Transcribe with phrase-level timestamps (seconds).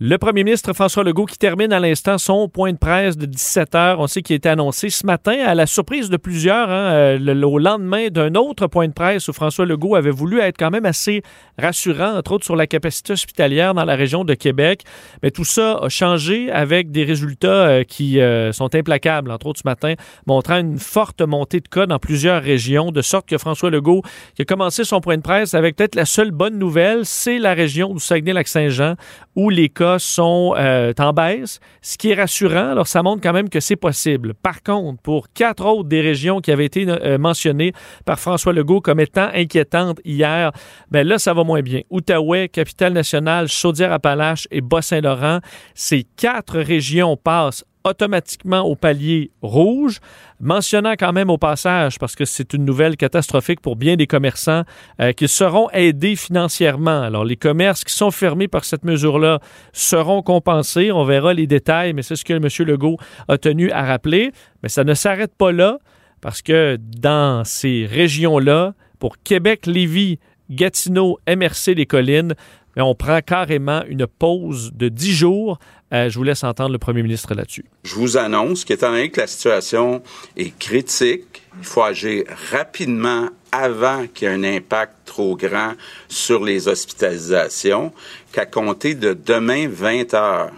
[0.00, 3.76] Le premier ministre François Legault qui termine à l'instant son point de presse de 17
[3.76, 4.00] heures.
[4.00, 7.42] On sait qu'il a été annoncé ce matin à la surprise de plusieurs, hein, euh,
[7.44, 10.84] au lendemain d'un autre point de presse où François Legault avait voulu être quand même
[10.84, 11.22] assez
[11.60, 14.82] rassurant, entre autres sur la capacité hospitalière dans la région de Québec.
[15.22, 19.60] Mais tout ça a changé avec des résultats euh, qui euh, sont implacables, entre autres
[19.60, 19.94] ce matin,
[20.26, 24.02] montrant une forte montée de cas dans plusieurs régions, de sorte que François Legault,
[24.34, 27.54] qui a commencé son point de presse avec peut-être la seule bonne nouvelle, c'est la
[27.54, 28.96] région du Saguenay-Lac-Saint-Jean
[29.36, 32.70] où les cas sont euh, en baisse, ce qui est rassurant.
[32.70, 34.34] Alors, ça montre quand même que c'est possible.
[34.34, 37.72] Par contre, pour quatre autres des régions qui avaient été euh, mentionnées
[38.04, 40.52] par François Legault comme étant inquiétantes hier,
[40.90, 41.82] ben là, ça va moins bien.
[41.90, 45.40] Outaouais, Capitale-Nationale, Chaudière-Appalaches et Bas-Saint-Laurent,
[45.74, 50.00] ces quatre régions passent automatiquement au palier rouge,
[50.40, 54.64] mentionnant quand même au passage, parce que c'est une nouvelle catastrophique pour bien des commerçants,
[55.00, 57.02] euh, qu'ils seront aidés financièrement.
[57.02, 59.40] Alors, les commerces qui sont fermés par cette mesure-là
[59.72, 60.90] seront compensés.
[60.90, 62.48] On verra les détails, mais c'est ce que M.
[62.66, 62.96] Legault
[63.28, 64.32] a tenu à rappeler.
[64.62, 65.78] Mais ça ne s'arrête pas là,
[66.20, 70.18] parce que dans ces régions-là, pour Québec, Lévis,
[70.50, 72.34] Gatineau, MRC des Collines,
[72.82, 75.58] on prend carrément une pause de 10 jours.
[75.92, 77.64] Euh, je vous laisse entendre le premier ministre là-dessus.
[77.84, 80.02] Je vous annonce qu'étant donné que la situation
[80.36, 85.74] est critique, il faut agir rapidement avant qu'il y ait un impact trop grand
[86.08, 87.92] sur les hospitalisations,
[88.32, 90.50] qu'à compter de demain 20 heures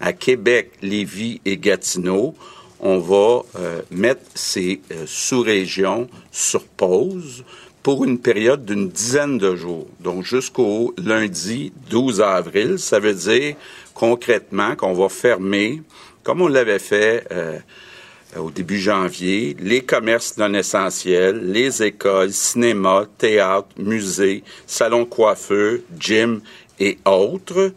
[0.00, 2.34] à Québec, Lévis et Gatineau,
[2.80, 7.44] on va euh, mettre ces euh, sous-régions sur pause
[7.82, 12.78] pour une période d'une dizaine de jours, donc jusqu'au lundi 12 avril.
[12.78, 13.56] Ça veut dire
[13.94, 15.82] concrètement qu'on va fermer,
[16.22, 17.58] comme on l'avait fait euh,
[18.38, 25.78] au début janvier, les commerces non essentiels, les écoles, cinéma, théâtre, musées, salons de coiffeur,
[25.98, 26.40] gym
[26.78, 27.72] et autres.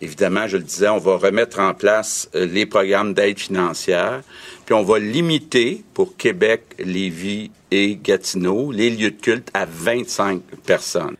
[0.00, 4.22] Évidemment, je le disais, on va remettre en place euh, les programmes d'aide financière,
[4.64, 10.42] puis on va limiter pour Québec, Lévis et Gatineau les lieux de culte à 25
[10.66, 11.16] personnes.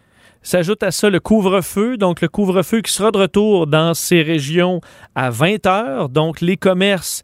[0.47, 4.83] S'ajoute à ça le couvre-feu, donc le couvre-feu qui sera de retour dans ces régions
[5.15, 6.11] à 20 heures.
[6.11, 7.23] Donc les commerces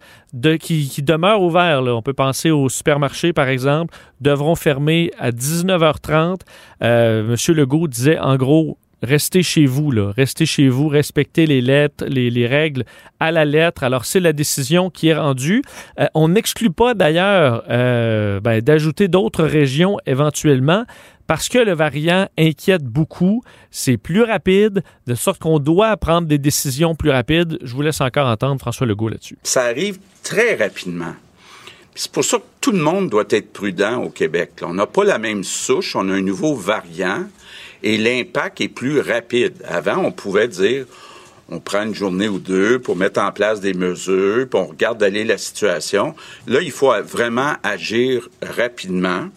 [0.58, 6.40] qui, demeurent ouverts, on peut penser aux supermarchés par exemple, devront fermer à 19h30.
[6.82, 10.12] Euh, Monsieur Legault disait en gros restez chez vous, là.
[10.16, 12.84] Restez chez vous, respectez les lettres, les, règles
[13.18, 13.84] à la lettre.
[13.84, 15.62] Alors, c'est la décision qui est rendue.
[15.98, 20.84] Euh, on n'exclut pas d'ailleurs euh, ben, d'ajouter d'autres régions éventuellement
[21.26, 23.42] parce que le variant inquiète beaucoup.
[23.70, 27.56] C'est plus rapide, de sorte qu'on doit prendre des décisions plus rapides.
[27.62, 29.38] Je vous laisse encore entendre François Legault là-dessus.
[29.44, 31.14] Ça arrive très rapidement.
[31.94, 34.52] C'est pour ça que tout le monde doit être prudent au Québec.
[34.62, 37.24] On n'a pas la même souche, on a un nouveau variant
[37.82, 39.54] et l'impact est plus rapide.
[39.66, 40.86] Avant, on pouvait dire,
[41.48, 44.98] on prend une journée ou deux pour mettre en place des mesures, puis on regarde
[44.98, 46.14] d'aller la situation.
[46.46, 49.28] Là, il faut vraiment agir rapidement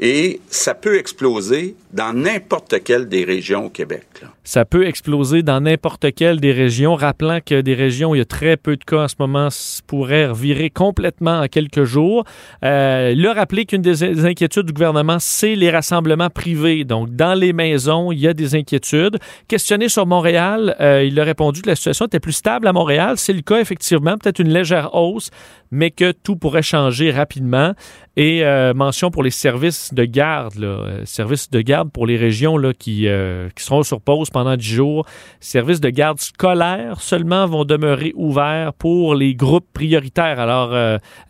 [0.00, 4.02] et ça peut exploser dans n'importe quelle des régions au Québec.
[4.42, 8.20] Ça peut exploser dans n'importe quelle des régions, rappelant que des régions où il y
[8.20, 9.48] a très peu de cas en ce moment
[9.86, 12.24] pourraient revirer complètement en quelques jours.
[12.64, 16.84] Euh, le rappeler qu'une des inquiétudes du gouvernement, c'est les rassemblements privés.
[16.84, 19.18] Donc, dans les maisons, il y a des inquiétudes.
[19.46, 23.14] Questionné sur Montréal, euh, il a répondu que la situation était plus stable à Montréal.
[23.16, 25.30] C'est le cas, effectivement, peut-être une légère hausse,
[25.70, 27.72] mais que tout pourrait changer rapidement.
[28.16, 32.16] Et euh, mention pour les services de garde, là, euh, services de garde pour les
[32.16, 35.06] régions là, qui, euh, qui seront sur pause pendant 10 jours.
[35.40, 40.40] Services de garde scolaires seulement vont demeurer ouverts pour les groupes prioritaires.
[40.40, 40.72] Alors,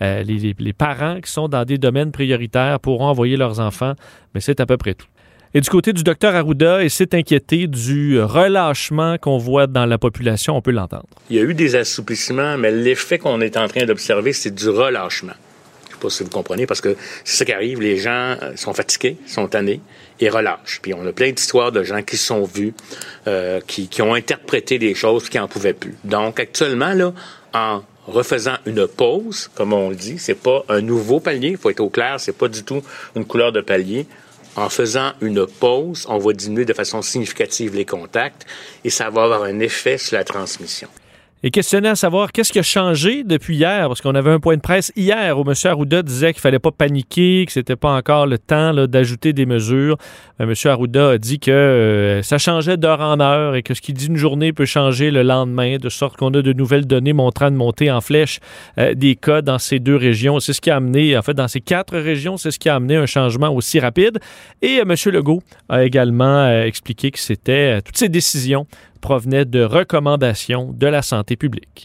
[0.01, 3.95] les, les, parents qui sont dans des domaines prioritaires pourront envoyer leurs enfants,
[4.35, 5.07] mais c'est à peu près tout.
[5.57, 9.99] Et du côté du docteur Arruda, il s'est inquiété du relâchement qu'on voit dans la
[9.99, 11.07] population, on peut l'entendre.
[11.31, 14.69] Il y a eu des assouplissements, mais l'effet qu'on est en train d'observer, c'est du
[14.69, 15.35] relâchement
[16.05, 17.81] pas si vous comprenez, parce que c'est ça qui arrive.
[17.81, 19.81] Les gens euh, sont fatigués, sont tannés
[20.21, 20.81] et relâchent.
[20.83, 22.75] Puis on a plein d'histoires de gens qui sont vus,
[23.27, 25.95] euh, qui, qui, ont interprété des choses qui n'en pouvaient plus.
[26.05, 27.15] Donc actuellement, là,
[27.55, 31.51] en refaisant une pause, comme on le dit, c'est pas un nouveau palier.
[31.51, 32.83] Il faut être au clair, c'est pas du tout
[33.17, 34.07] une couleur de palier.
[34.57, 38.47] en faisant une pause, on va diminuer de façon significative les contacts
[38.85, 40.89] et ça va avoir un effet sur la transmission
[41.47, 44.57] et questionné à savoir qu'est-ce qui a changé depuis hier, parce qu'on avait un point
[44.57, 45.53] de presse hier où M.
[45.65, 49.99] Arruda disait qu'il fallait pas paniquer, que c'était pas encore le temps d'ajouter des mesures.
[50.41, 50.55] Euh, M.
[50.65, 54.07] Arruda a dit que euh, ça changeait d'heure en heure et que ce qui dit
[54.07, 57.57] une journée peut changer le lendemain, de sorte qu'on a de nouvelles données montrant de
[57.57, 58.41] monter en flèche
[58.79, 60.41] euh, des cas dans ces deux régions.
[60.41, 62.77] C'est ce qui a amené, en fait, dans ces quatre régions, c'est ce qui a
[62.77, 64.19] amené un changement aussi rapide.
[64.63, 64.95] Et M.
[65.13, 68.67] Legault a également expliqué que c'était toutes ces décisions
[69.05, 71.83] provenait de recommandations de la santé publique.